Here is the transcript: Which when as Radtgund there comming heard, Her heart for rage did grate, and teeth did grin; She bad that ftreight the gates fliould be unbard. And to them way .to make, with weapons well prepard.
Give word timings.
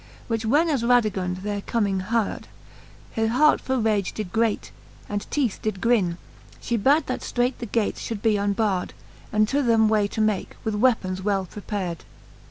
Which 0.27 0.47
when 0.47 0.67
as 0.67 0.81
Radtgund 0.81 1.43
there 1.43 1.61
comming 1.61 1.99
heard, 1.99 2.47
Her 3.13 3.27
heart 3.27 3.61
for 3.61 3.77
rage 3.79 4.13
did 4.13 4.33
grate, 4.33 4.71
and 5.07 5.29
teeth 5.29 5.59
did 5.61 5.79
grin; 5.79 6.17
She 6.59 6.75
bad 6.75 7.05
that 7.05 7.19
ftreight 7.21 7.59
the 7.59 7.67
gates 7.67 8.09
fliould 8.09 8.23
be 8.23 8.35
unbard. 8.35 8.93
And 9.31 9.47
to 9.49 9.61
them 9.61 9.89
way 9.89 10.07
.to 10.07 10.19
make, 10.19 10.55
with 10.63 10.73
weapons 10.73 11.21
well 11.21 11.45
prepard. 11.45 11.99